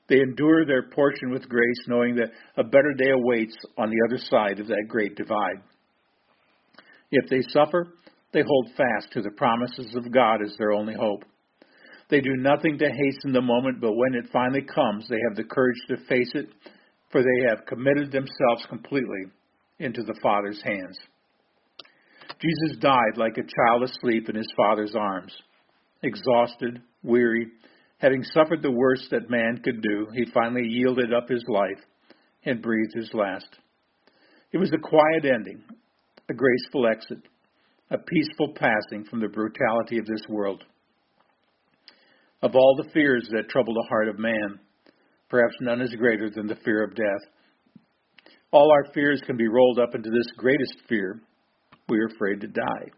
They 0.08 0.20
endure 0.20 0.64
their 0.64 0.88
portion 0.90 1.30
with 1.30 1.48
grace, 1.48 1.84
knowing 1.86 2.16
that 2.16 2.30
a 2.56 2.64
better 2.64 2.94
day 2.96 3.10
awaits 3.10 3.56
on 3.76 3.90
the 3.90 4.00
other 4.08 4.18
side 4.18 4.58
of 4.58 4.66
that 4.68 4.86
great 4.88 5.16
divide. 5.16 5.62
If 7.10 7.28
they 7.28 7.42
suffer, 7.50 7.88
they 8.32 8.42
hold 8.42 8.68
fast 8.76 9.12
to 9.12 9.22
the 9.22 9.30
promises 9.30 9.94
of 9.94 10.12
God 10.12 10.42
as 10.42 10.54
their 10.58 10.72
only 10.72 10.94
hope. 10.94 11.24
They 12.10 12.20
do 12.20 12.36
nothing 12.36 12.78
to 12.78 12.88
hasten 12.88 13.32
the 13.32 13.42
moment, 13.42 13.80
but 13.80 13.92
when 13.92 14.14
it 14.14 14.30
finally 14.32 14.62
comes, 14.62 15.06
they 15.08 15.18
have 15.28 15.36
the 15.36 15.44
courage 15.44 15.78
to 15.88 15.96
face 16.08 16.30
it, 16.34 16.48
for 17.10 17.22
they 17.22 17.48
have 17.48 17.66
committed 17.66 18.10
themselves 18.10 18.66
completely 18.68 19.26
into 19.78 20.02
the 20.02 20.18
Father's 20.22 20.60
hands. 20.62 20.98
Jesus 22.40 22.78
died 22.80 23.16
like 23.16 23.36
a 23.36 23.42
child 23.42 23.82
asleep 23.82 24.28
in 24.28 24.36
his 24.36 24.50
Father's 24.56 24.94
arms, 24.94 25.34
exhausted, 26.02 26.80
weary, 27.02 27.48
Having 27.98 28.22
suffered 28.32 28.62
the 28.62 28.70
worst 28.70 29.08
that 29.10 29.30
man 29.30 29.60
could 29.62 29.82
do, 29.82 30.06
he 30.14 30.30
finally 30.32 30.66
yielded 30.66 31.12
up 31.12 31.28
his 31.28 31.44
life 31.48 31.84
and 32.44 32.62
breathed 32.62 32.94
his 32.94 33.10
last. 33.12 33.48
It 34.52 34.58
was 34.58 34.72
a 34.72 34.78
quiet 34.78 35.24
ending, 35.24 35.62
a 36.28 36.34
graceful 36.34 36.86
exit, 36.86 37.18
a 37.90 37.98
peaceful 37.98 38.54
passing 38.54 39.04
from 39.04 39.20
the 39.20 39.28
brutality 39.28 39.98
of 39.98 40.06
this 40.06 40.22
world. 40.28 40.62
Of 42.40 42.54
all 42.54 42.76
the 42.76 42.90
fears 42.92 43.28
that 43.32 43.48
trouble 43.48 43.74
the 43.74 43.88
heart 43.88 44.08
of 44.08 44.18
man, 44.18 44.60
perhaps 45.28 45.56
none 45.60 45.80
is 45.80 45.94
greater 45.96 46.30
than 46.30 46.46
the 46.46 46.58
fear 46.64 46.84
of 46.84 46.94
death. 46.94 47.84
All 48.52 48.70
our 48.70 48.92
fears 48.94 49.20
can 49.26 49.36
be 49.36 49.48
rolled 49.48 49.80
up 49.80 49.94
into 49.94 50.10
this 50.10 50.30
greatest 50.36 50.76
fear 50.88 51.20
we 51.88 51.98
are 51.98 52.06
afraid 52.14 52.40
to 52.42 52.46
die. 52.46 52.90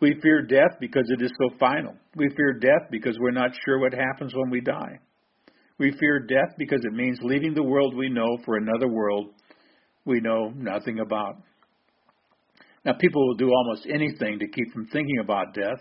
We 0.00 0.18
fear 0.22 0.42
death 0.42 0.78
because 0.80 1.04
it 1.08 1.22
is 1.22 1.30
so 1.38 1.56
final. 1.58 1.94
We 2.16 2.28
fear 2.36 2.54
death 2.54 2.88
because 2.90 3.18
we're 3.18 3.32
not 3.32 3.50
sure 3.64 3.78
what 3.78 3.92
happens 3.92 4.32
when 4.34 4.50
we 4.50 4.60
die. 4.60 4.98
We 5.78 5.92
fear 5.98 6.20
death 6.20 6.56
because 6.58 6.80
it 6.84 6.94
means 6.94 7.18
leaving 7.22 7.54
the 7.54 7.62
world 7.62 7.94
we 7.94 8.08
know 8.08 8.38
for 8.44 8.56
another 8.56 8.88
world 8.88 9.28
we 10.04 10.20
know 10.20 10.52
nothing 10.56 11.00
about. 11.00 11.36
Now, 12.84 12.94
people 12.98 13.26
will 13.26 13.36
do 13.36 13.50
almost 13.50 13.86
anything 13.86 14.38
to 14.38 14.48
keep 14.48 14.72
from 14.72 14.86
thinking 14.86 15.18
about 15.22 15.54
death. 15.54 15.80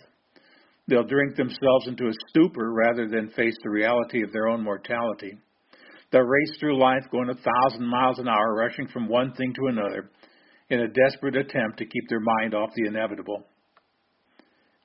They'll 0.87 1.03
drink 1.03 1.35
themselves 1.37 1.87
into 1.87 2.07
a 2.07 2.13
stupor 2.29 2.73
rather 2.73 3.07
than 3.07 3.29
face 3.29 3.55
the 3.63 3.69
reality 3.69 4.23
of 4.23 4.33
their 4.33 4.47
own 4.47 4.63
mortality. 4.63 5.37
They'll 6.11 6.21
race 6.21 6.57
through 6.59 6.79
life 6.79 7.03
going 7.11 7.29
a 7.29 7.35
thousand 7.35 7.87
miles 7.87 8.19
an 8.19 8.27
hour, 8.27 8.55
rushing 8.55 8.87
from 8.87 9.07
one 9.07 9.33
thing 9.33 9.53
to 9.53 9.67
another 9.67 10.09
in 10.69 10.81
a 10.81 10.87
desperate 10.87 11.35
attempt 11.35 11.77
to 11.77 11.85
keep 11.85 12.09
their 12.09 12.19
mind 12.19 12.53
off 12.53 12.71
the 12.75 12.87
inevitable. 12.87 13.45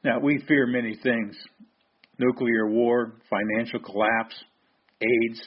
Now, 0.04 0.20
we 0.20 0.44
fear 0.46 0.66
many 0.66 0.96
things 1.02 1.34
nuclear 2.18 2.68
war, 2.68 3.14
financial 3.28 3.80
collapse, 3.80 4.34
AIDS, 5.00 5.40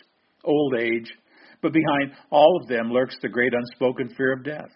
old 0.43 0.75
age, 0.75 1.09
but 1.61 1.71
behind 1.71 2.11
all 2.29 2.59
of 2.61 2.67
them 2.67 2.91
lurks 2.91 3.15
the 3.21 3.29
great 3.29 3.53
unspoken 3.53 4.13
fear 4.17 4.33
of 4.33 4.43
death. 4.43 4.69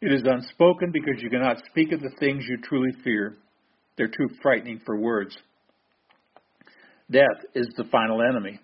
It 0.00 0.12
is 0.12 0.22
unspoken 0.24 0.92
because 0.92 1.20
you 1.22 1.28
cannot 1.28 1.62
speak 1.70 1.92
of 1.92 2.00
the 2.00 2.12
things 2.18 2.44
you 2.48 2.56
truly 2.62 2.90
fear. 3.04 3.36
They're 3.98 4.08
too 4.08 4.34
frightening 4.40 4.80
for 4.86 4.98
words. 4.98 5.36
Death 7.10 7.44
is 7.54 7.68
the 7.76 7.84
final 7.90 8.22
enemy. 8.22 8.58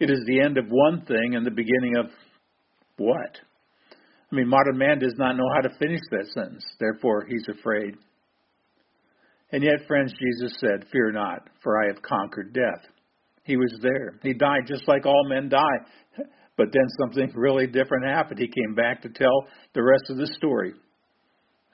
It 0.00 0.10
is 0.10 0.24
the 0.26 0.40
end 0.40 0.56
of 0.56 0.64
one 0.68 1.04
thing 1.04 1.34
and 1.34 1.44
the 1.44 1.50
beginning 1.50 1.96
of 1.98 2.06
what? 2.96 3.38
I 4.30 4.34
mean, 4.34 4.48
modern 4.48 4.78
man 4.78 4.98
does 4.98 5.14
not 5.18 5.36
know 5.36 5.48
how 5.54 5.60
to 5.60 5.76
finish 5.78 6.00
that 6.10 6.26
sentence. 6.32 6.64
Therefore, 6.80 7.26
he's 7.28 7.46
afraid. 7.48 7.96
And 9.52 9.62
yet, 9.62 9.86
friends, 9.86 10.12
Jesus 10.18 10.56
said, 10.58 10.86
Fear 10.90 11.12
not, 11.12 11.48
for 11.62 11.82
I 11.82 11.88
have 11.88 12.02
conquered 12.02 12.54
death. 12.54 12.88
He 13.44 13.56
was 13.56 13.74
there. 13.82 14.18
He 14.22 14.32
died 14.32 14.62
just 14.66 14.88
like 14.88 15.04
all 15.04 15.28
men 15.28 15.48
die. 15.48 16.26
But 16.56 16.68
then 16.72 16.86
something 17.00 17.32
really 17.34 17.66
different 17.66 18.06
happened. 18.06 18.38
He 18.38 18.46
came 18.46 18.74
back 18.74 19.02
to 19.02 19.08
tell 19.08 19.46
the 19.74 19.82
rest 19.82 20.04
of 20.10 20.16
the 20.16 20.32
story. 20.36 20.74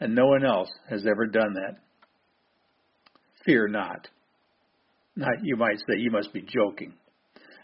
And 0.00 0.14
no 0.14 0.26
one 0.26 0.44
else 0.44 0.70
has 0.88 1.04
ever 1.06 1.26
done 1.26 1.52
that. 1.54 1.76
Fear 3.44 3.68
not. 3.68 4.08
Now, 5.16 5.28
you 5.42 5.56
might 5.56 5.78
say, 5.78 5.98
you 5.98 6.10
must 6.10 6.32
be 6.32 6.42
joking. 6.42 6.94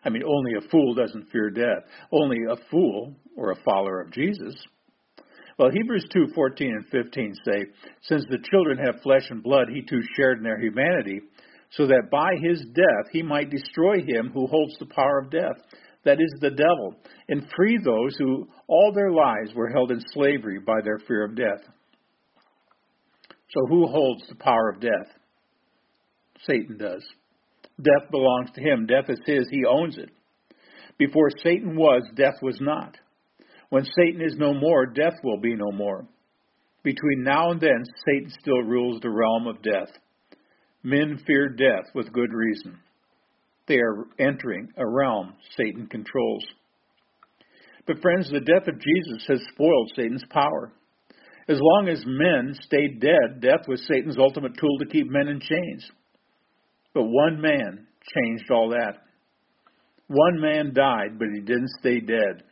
I 0.04 0.11
mean, 0.11 0.23
only 0.25 0.52
a 0.59 0.68
fool 0.71 0.94
doesn't 0.94 1.30
fear 1.30 1.50
death. 1.50 1.88
Only 2.12 2.38
a 2.50 2.56
fool 2.71 3.14
or 3.37 3.52
a 3.52 3.62
follower 3.64 4.02
of 4.02 4.12
Jesus 4.12 4.54
well, 5.58 5.70
Hebrews 5.70 6.06
2:14 6.11 6.75
and 6.75 6.87
15 6.87 7.34
say, 7.44 7.66
"Since 8.02 8.25
the 8.26 8.38
children 8.50 8.78
have 8.78 9.02
flesh 9.02 9.30
and 9.30 9.42
blood, 9.42 9.68
he 9.68 9.82
too 9.82 10.02
shared 10.16 10.38
in 10.38 10.44
their 10.44 10.58
humanity, 10.58 11.20
so 11.70 11.87
that 11.87 12.11
by 12.11 12.37
his 12.42 12.64
death 12.75 13.11
he 13.12 13.23
might 13.23 13.50
destroy 13.50 14.00
him 14.00 14.30
who 14.30 14.46
holds 14.46 14.76
the 14.78 14.87
power 14.87 15.18
of 15.18 15.30
death, 15.30 15.61
that 16.04 16.20
is, 16.20 16.30
the 16.40 16.50
devil, 16.50 16.94
and 17.28 17.50
free 17.56 17.78
those 17.78 18.16
who 18.18 18.46
all 18.68 18.92
their 18.92 19.11
lives 19.11 19.54
were 19.54 19.70
held 19.70 19.90
in 19.90 20.00
slavery 20.12 20.58
by 20.58 20.80
their 20.82 20.99
fear 20.99 21.25
of 21.25 21.34
death. 21.34 21.62
So, 23.49 23.66
who 23.68 23.87
holds 23.87 24.26
the 24.28 24.34
power 24.34 24.70
of 24.70 24.80
death? 24.80 25.18
Satan 26.46 26.76
does. 26.76 27.04
Death 27.80 28.11
belongs 28.11 28.50
to 28.52 28.61
him. 28.61 28.87
Death 28.87 29.08
is 29.08 29.20
his. 29.25 29.49
He 29.50 29.64
owns 29.64 29.96
it. 29.99 30.11
Before 30.99 31.30
Satan 31.42 31.76
was, 31.76 32.02
death 32.14 32.40
was 32.42 32.61
not. 32.61 32.96
When 33.75 33.85
Satan 33.87 34.21
is 34.21 34.37
no 34.38 34.54
more, 34.54 34.87
death 34.87 35.16
will 35.25 35.40
be 35.40 35.57
no 35.57 35.73
more. 35.73 36.07
Between 36.85 37.25
now 37.25 37.50
and 37.50 37.61
then, 37.61 37.83
Satan 38.07 38.31
still 38.38 38.62
rules 38.62 39.00
the 39.00 39.11
realm 39.11 39.49
of 39.49 39.62
death. 39.62 39.88
Men 40.85 41.19
fear 41.26 41.49
death 41.49 41.93
with 41.93 42.12
good 42.12 42.33
reason. 42.33 42.78
They 43.66 43.78
are 43.78 44.04
entering 44.21 44.69
a 44.76 44.87
realm 44.87 45.33
Satan 45.57 45.88
controls. 45.88 46.45
But, 47.85 48.00
friends, 48.00 48.31
the 48.31 48.38
death 48.38 48.69
of 48.69 48.81
Jesus 48.81 49.26
has 49.26 49.40
spoiled 49.52 49.90
Satan's 49.97 50.25
power. 50.31 50.71
As 51.49 51.59
long 51.61 51.88
as 51.88 52.00
men 52.07 52.54
stayed 52.61 53.00
dead, 53.00 53.40
death 53.40 53.66
was 53.66 53.85
Satan's 53.88 54.19
ultimate 54.19 54.57
tool 54.57 54.78
to 54.78 54.87
keep 54.87 55.11
men 55.11 55.26
in 55.26 55.40
chains. 55.40 55.85
But 56.95 57.07
one 57.07 57.40
man 57.40 57.88
changed 58.14 58.52
all 58.52 58.69
that. 58.69 58.99
One 60.07 60.40
man 60.40 60.73
died, 60.75 61.19
but 61.19 61.26
he 61.35 61.40
didn't 61.40 61.71
stay 61.81 61.99
dead. 61.99 62.45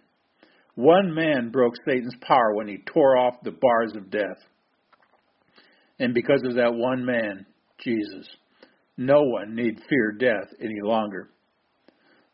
One 0.74 1.14
man 1.14 1.50
broke 1.50 1.74
Satan's 1.86 2.16
power 2.20 2.54
when 2.54 2.68
he 2.68 2.78
tore 2.92 3.16
off 3.16 3.34
the 3.42 3.50
bars 3.50 3.92
of 3.94 4.10
death. 4.10 4.38
And 5.98 6.14
because 6.14 6.42
of 6.44 6.54
that 6.54 6.74
one 6.74 7.04
man, 7.04 7.46
Jesus, 7.84 8.26
no 8.96 9.22
one 9.22 9.54
need 9.54 9.80
fear 9.88 10.12
death 10.18 10.48
any 10.60 10.80
longer. 10.82 11.28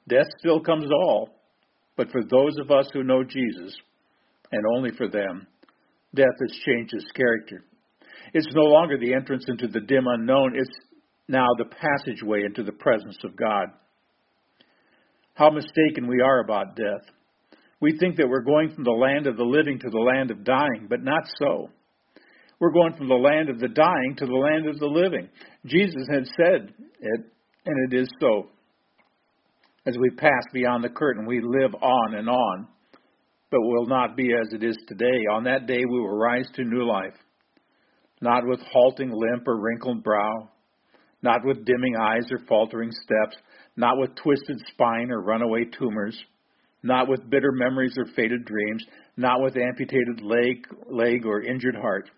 Death 0.08 0.26
still 0.38 0.60
comes 0.60 0.84
to 0.84 0.94
all, 0.94 1.30
but 1.96 2.10
for 2.10 2.22
those 2.22 2.56
of 2.60 2.70
us 2.70 2.88
who 2.92 3.02
know 3.02 3.24
Jesus, 3.24 3.76
and 4.52 4.62
only 4.76 4.90
for 4.96 5.08
them, 5.08 5.46
death 6.14 6.26
has 6.40 6.58
changed 6.64 6.94
its 6.94 7.10
character. 7.14 7.64
It's 8.32 8.54
no 8.54 8.62
longer 8.62 8.98
the 8.98 9.14
entrance 9.14 9.44
into 9.48 9.68
the 9.68 9.80
dim 9.80 10.06
unknown, 10.06 10.54
it's 10.56 10.70
now 11.28 11.46
the 11.58 11.66
passageway 11.66 12.44
into 12.44 12.62
the 12.62 12.72
presence 12.72 13.18
of 13.24 13.36
God. 13.36 13.66
How 15.34 15.50
mistaken 15.50 16.06
we 16.08 16.20
are 16.22 16.40
about 16.40 16.76
death. 16.76 17.14
We 17.80 17.96
think 17.98 18.16
that 18.16 18.28
we're 18.28 18.42
going 18.42 18.70
from 18.74 18.84
the 18.84 18.90
land 18.90 19.26
of 19.26 19.36
the 19.36 19.44
living 19.44 19.78
to 19.78 19.90
the 19.90 19.98
land 19.98 20.30
of 20.30 20.44
dying, 20.44 20.86
but 20.88 21.02
not 21.02 21.22
so. 21.38 21.68
We're 22.58 22.72
going 22.72 22.94
from 22.94 23.08
the 23.08 23.14
land 23.14 23.50
of 23.50 23.60
the 23.60 23.68
dying 23.68 24.16
to 24.18 24.26
the 24.26 24.32
land 24.32 24.68
of 24.68 24.78
the 24.80 24.86
living. 24.86 25.28
Jesus 25.64 26.02
had 26.10 26.26
said 26.26 26.72
it, 27.00 27.20
and 27.66 27.92
it 27.92 27.96
is 27.96 28.08
so. 28.20 28.48
As 29.86 29.96
we 29.96 30.10
pass 30.10 30.42
beyond 30.52 30.82
the 30.82 30.88
curtain, 30.88 31.24
we 31.24 31.40
live 31.40 31.72
on 31.80 32.14
and 32.14 32.28
on, 32.28 32.66
but 33.50 33.60
will 33.60 33.86
not 33.86 34.16
be 34.16 34.32
as 34.34 34.52
it 34.52 34.64
is 34.64 34.76
today. 34.88 35.24
On 35.32 35.44
that 35.44 35.66
day, 35.66 35.84
we 35.88 36.00
will 36.00 36.18
rise 36.18 36.48
to 36.54 36.64
new 36.64 36.84
life, 36.84 37.14
not 38.20 38.42
with 38.44 38.60
halting 38.72 39.12
limp 39.12 39.46
or 39.46 39.60
wrinkled 39.60 40.02
brow, 40.02 40.50
not 41.22 41.44
with 41.44 41.64
dimming 41.64 41.94
eyes 41.96 42.26
or 42.32 42.40
faltering 42.48 42.90
steps, 42.90 43.36
not 43.76 43.98
with 43.98 44.16
twisted 44.16 44.58
spine 44.72 45.12
or 45.12 45.22
runaway 45.22 45.64
tumors 45.78 46.20
not 46.82 47.08
with 47.08 47.28
bitter 47.28 47.52
memories 47.52 47.96
or 47.98 48.06
faded 48.14 48.44
dreams, 48.44 48.84
not 49.16 49.42
with 49.42 49.56
amputated 49.56 50.20
leg, 50.22 50.66
leg 50.88 51.26
or 51.26 51.42
injured 51.42 51.76
heart. 51.76 52.10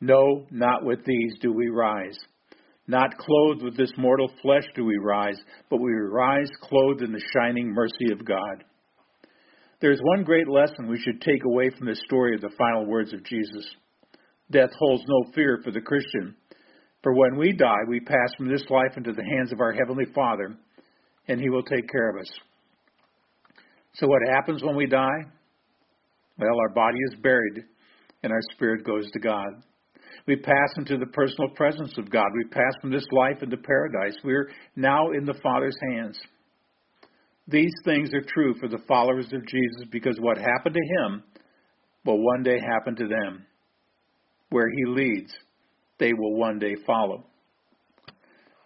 No, 0.00 0.46
not 0.50 0.84
with 0.84 1.04
these 1.04 1.34
do 1.40 1.52
we 1.52 1.68
rise. 1.68 2.18
Not 2.86 3.16
clothed 3.18 3.62
with 3.62 3.76
this 3.76 3.92
mortal 3.96 4.30
flesh 4.42 4.64
do 4.74 4.84
we 4.84 4.96
rise, 4.96 5.38
but 5.70 5.80
we 5.80 5.92
rise 5.92 6.50
clothed 6.62 7.02
in 7.02 7.12
the 7.12 7.22
shining 7.34 7.72
mercy 7.72 8.10
of 8.12 8.24
God. 8.24 8.64
There 9.80 9.92
is 9.92 10.00
one 10.02 10.24
great 10.24 10.48
lesson 10.48 10.88
we 10.88 11.00
should 11.00 11.20
take 11.20 11.44
away 11.44 11.70
from 11.70 11.86
this 11.86 12.02
story 12.04 12.34
of 12.34 12.40
the 12.40 12.50
final 12.58 12.86
words 12.86 13.12
of 13.12 13.24
Jesus. 13.24 13.64
Death 14.50 14.70
holds 14.78 15.04
no 15.06 15.30
fear 15.32 15.60
for 15.64 15.70
the 15.70 15.80
Christian, 15.80 16.34
for 17.02 17.14
when 17.14 17.38
we 17.38 17.52
die, 17.52 17.84
we 17.88 18.00
pass 18.00 18.34
from 18.36 18.50
this 18.50 18.64
life 18.68 18.96
into 18.96 19.12
the 19.12 19.24
hands 19.24 19.52
of 19.52 19.60
our 19.60 19.72
Heavenly 19.72 20.06
Father, 20.14 20.54
and 21.28 21.40
He 21.40 21.48
will 21.48 21.62
take 21.62 21.88
care 21.88 22.10
of 22.10 22.20
us. 22.20 22.30
So, 23.94 24.06
what 24.06 24.22
happens 24.28 24.62
when 24.62 24.76
we 24.76 24.86
die? 24.86 25.24
Well, 26.38 26.58
our 26.60 26.74
body 26.74 26.98
is 27.08 27.20
buried 27.22 27.64
and 28.22 28.32
our 28.32 28.40
spirit 28.52 28.84
goes 28.84 29.10
to 29.12 29.18
God. 29.18 29.48
We 30.26 30.36
pass 30.36 30.70
into 30.76 30.96
the 30.96 31.06
personal 31.06 31.50
presence 31.50 31.96
of 31.98 32.10
God. 32.10 32.26
We 32.34 32.48
pass 32.50 32.72
from 32.80 32.90
this 32.90 33.06
life 33.10 33.42
into 33.42 33.56
paradise. 33.56 34.16
We're 34.22 34.50
now 34.76 35.10
in 35.12 35.24
the 35.24 35.38
Father's 35.42 35.76
hands. 35.92 36.18
These 37.48 37.72
things 37.84 38.10
are 38.14 38.24
true 38.32 38.54
for 38.60 38.68
the 38.68 38.82
followers 38.86 39.26
of 39.32 39.46
Jesus 39.46 39.88
because 39.90 40.18
what 40.20 40.38
happened 40.38 40.74
to 40.74 41.04
him 41.04 41.22
will 42.04 42.22
one 42.22 42.42
day 42.42 42.58
happen 42.60 42.94
to 42.96 43.08
them. 43.08 43.44
Where 44.50 44.68
he 44.68 44.84
leads, 44.86 45.32
they 45.98 46.12
will 46.12 46.36
one 46.36 46.58
day 46.58 46.76
follow. 46.86 47.24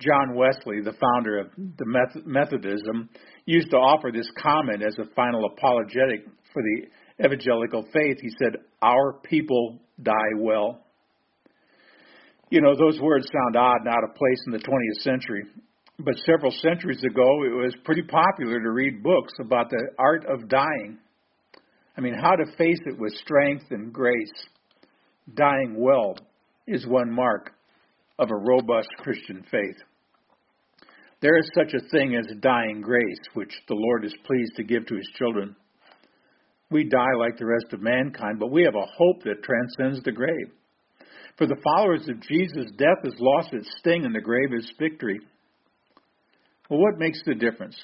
John 0.01 0.35
Wesley, 0.35 0.81
the 0.83 0.95
founder 1.01 1.39
of 1.39 1.51
the 1.57 2.09
Methodism, 2.25 3.09
used 3.47 3.71
to 3.71 3.77
offer 3.77 4.11
this 4.13 4.31
comment 4.43 4.83
as 4.83 4.97
a 4.99 5.15
final 5.15 5.45
apologetic 5.47 6.27
for 6.53 6.63
the 6.63 7.25
evangelical 7.25 7.83
faith. 7.93 8.19
He 8.21 8.31
said, 8.39 8.61
Our 8.83 9.15
people 9.23 9.79
die 10.03 10.35
well. 10.39 10.81
You 12.51 12.61
know, 12.61 12.75
those 12.77 13.01
words 13.01 13.27
sound 13.33 13.57
odd 13.57 13.81
and 13.81 13.89
out 13.89 14.05
of 14.05 14.15
place 14.15 14.39
in 14.47 14.53
the 14.53 14.59
20th 14.59 15.03
century, 15.03 15.45
but 15.99 16.15
several 16.27 16.51
centuries 16.51 17.03
ago, 17.03 17.45
it 17.45 17.55
was 17.55 17.75
pretty 17.85 18.03
popular 18.03 18.61
to 18.61 18.71
read 18.71 19.03
books 19.03 19.33
about 19.41 19.71
the 19.71 19.89
art 19.99 20.25
of 20.27 20.49
dying. 20.49 20.99
I 21.97 22.01
mean, 22.01 22.15
how 22.15 22.35
to 22.35 22.57
face 22.57 22.81
it 22.87 22.99
with 22.99 23.13
strength 23.15 23.65
and 23.71 23.93
grace. 23.93 24.33
Dying 25.35 25.77
well 25.79 26.17
is 26.67 26.87
one 26.87 27.11
mark 27.11 27.53
of 28.19 28.31
a 28.31 28.37
robust 28.37 28.89
Christian 28.99 29.45
faith. 29.51 29.77
There 31.21 31.39
is 31.39 31.51
such 31.55 31.73
a 31.75 31.89
thing 31.91 32.17
as 32.17 32.37
dying 32.41 32.83
grace, 32.83 33.21
which 33.35 33.53
the 33.69 33.75
Lord 33.75 34.05
is 34.05 34.15
pleased 34.27 34.57
to 34.57 34.65
give 34.65 34.87
to 34.87 34.97
his 34.97 35.09
children. 35.17 35.57
We 36.71 36.85
die 36.85 37.15
like 37.19 37.39
the 37.39 37.47
rest 37.47 37.73
of 37.73 37.81
mankind, 37.81 38.39
but 38.39 38.51
we 38.51 38.63
have 38.65 38.75
a 38.75 38.93
hope 38.97 39.23
that 39.25 39.43
transcends 39.43 40.03
the 40.05 40.13
grave. 40.13 40.51
For 41.39 41.47
the 41.47 41.61
followers 41.65 42.09
of 42.09 42.21
Jesus, 42.21 42.71
death 42.77 43.03
has 43.03 43.15
lost 43.19 43.53
its 43.53 43.69
sting 43.79 44.05
and 44.05 44.15
the 44.15 44.21
grave 44.21 44.53
is 44.57 44.73
victory. 44.79 45.21
Well, 46.69 46.81
what 46.81 46.99
makes 46.99 47.21
the 47.25 47.35
difference? 47.35 47.77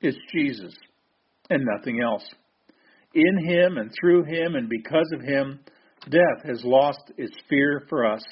It's 0.00 0.18
Jesus 0.32 0.74
and 1.50 1.64
nothing 1.76 2.00
else. 2.02 2.24
In 3.14 3.46
him 3.46 3.78
and 3.78 3.90
through 4.00 4.24
him 4.24 4.56
and 4.56 4.68
because 4.68 5.10
of 5.14 5.20
him, 5.20 5.60
death 6.10 6.44
has 6.44 6.62
lost 6.64 7.12
its 7.16 7.34
fear 7.48 7.86
for 7.88 8.04
us. 8.04 8.22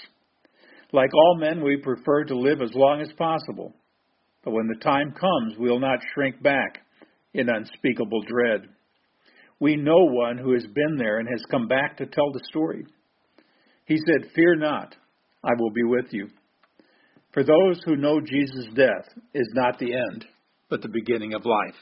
Like 0.92 1.14
all 1.14 1.38
men, 1.38 1.62
we 1.62 1.78
prefer 1.78 2.24
to 2.24 2.38
live 2.38 2.60
as 2.60 2.74
long 2.74 3.00
as 3.00 3.12
possible. 3.16 3.74
But 4.44 4.52
when 4.52 4.66
the 4.66 4.82
time 4.82 5.12
comes, 5.12 5.56
we'll 5.58 5.80
not 5.80 6.00
shrink 6.12 6.42
back 6.42 6.78
in 7.32 7.48
unspeakable 7.48 8.22
dread. 8.22 8.68
We 9.58 9.76
know 9.76 10.04
one 10.04 10.38
who 10.38 10.52
has 10.52 10.66
been 10.66 10.96
there 10.98 11.18
and 11.18 11.28
has 11.28 11.44
come 11.50 11.68
back 11.68 11.96
to 11.96 12.06
tell 12.06 12.32
the 12.32 12.44
story. 12.48 12.84
He 13.86 13.96
said, 13.96 14.30
Fear 14.34 14.56
not, 14.56 14.94
I 15.44 15.50
will 15.58 15.70
be 15.70 15.84
with 15.84 16.06
you. 16.10 16.28
For 17.32 17.42
those 17.42 17.80
who 17.84 17.96
know 17.96 18.20
Jesus' 18.20 18.66
death 18.74 19.08
is 19.32 19.48
not 19.54 19.78
the 19.78 19.94
end, 19.94 20.26
but 20.68 20.82
the 20.82 20.88
beginning 20.88 21.32
of 21.34 21.46
life. 21.46 21.76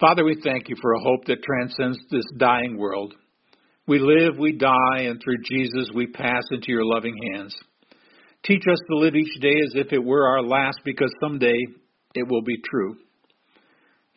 Father, 0.00 0.24
we 0.24 0.36
thank 0.42 0.68
you 0.68 0.76
for 0.80 0.92
a 0.92 1.02
hope 1.02 1.24
that 1.26 1.42
transcends 1.42 1.98
this 2.10 2.24
dying 2.38 2.78
world. 2.78 3.14
We 3.86 3.98
live, 3.98 4.38
we 4.38 4.52
die, 4.52 5.00
and 5.00 5.20
through 5.22 5.42
Jesus 5.44 5.90
we 5.94 6.06
pass 6.06 6.42
into 6.50 6.68
your 6.68 6.86
loving 6.86 7.16
hands. 7.32 7.54
Teach 8.44 8.62
us 8.70 8.78
to 8.88 8.96
live 8.96 9.14
each 9.14 9.40
day 9.40 9.56
as 9.64 9.72
if 9.74 9.92
it 9.92 10.02
were 10.02 10.26
our 10.26 10.42
last, 10.42 10.78
because 10.84 11.12
someday 11.20 11.58
it 12.14 12.26
will 12.28 12.42
be 12.42 12.56
true. 12.64 12.96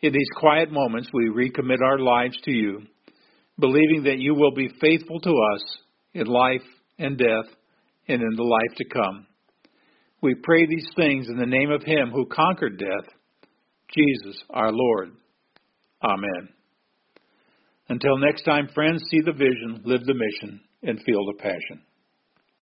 In 0.00 0.12
these 0.12 0.28
quiet 0.36 0.70
moments, 0.70 1.10
we 1.12 1.28
recommit 1.28 1.82
our 1.84 1.98
lives 1.98 2.38
to 2.44 2.50
you, 2.50 2.82
believing 3.58 4.04
that 4.04 4.18
you 4.18 4.34
will 4.34 4.52
be 4.52 4.70
faithful 4.80 5.20
to 5.20 5.30
us 5.54 5.78
in 6.14 6.26
life 6.26 6.62
and 6.98 7.18
death 7.18 7.52
and 8.06 8.22
in 8.22 8.36
the 8.36 8.42
life 8.42 8.76
to 8.76 8.84
come. 8.84 9.26
We 10.22 10.34
pray 10.34 10.66
these 10.66 10.88
things 10.96 11.28
in 11.28 11.36
the 11.36 11.46
name 11.46 11.70
of 11.70 11.82
Him 11.82 12.10
who 12.12 12.26
conquered 12.26 12.78
death, 12.78 13.12
Jesus 13.94 14.42
our 14.50 14.72
Lord. 14.72 15.10
Amen. 16.02 16.57
Until 17.88 18.18
next 18.18 18.42
time, 18.42 18.68
friends, 18.74 19.02
see 19.10 19.20
the 19.24 19.32
vision, 19.32 19.82
live 19.84 20.04
the 20.04 20.14
mission, 20.14 20.60
and 20.82 21.02
feel 21.02 21.24
the 21.26 21.38
passion. 21.38 21.82